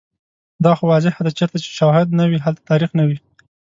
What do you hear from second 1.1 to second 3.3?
ده چیرته چې شوهد نه وي، هلته تاریخ نه وي